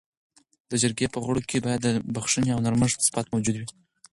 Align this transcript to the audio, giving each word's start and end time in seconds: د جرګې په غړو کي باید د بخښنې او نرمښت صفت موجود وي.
د 0.69 0.73
جرګې 0.81 1.07
په 1.13 1.19
غړو 1.25 1.41
کي 1.49 1.57
باید 1.65 1.81
د 1.83 1.89
بخښنې 2.15 2.51
او 2.53 2.63
نرمښت 2.65 2.99
صفت 3.07 3.25
موجود 3.33 3.55
وي. 3.57 3.67